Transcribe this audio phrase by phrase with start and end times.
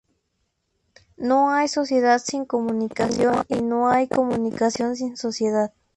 [1.15, 5.75] No hay sociedad sin comunicación y no hay comunicación sin sociedad.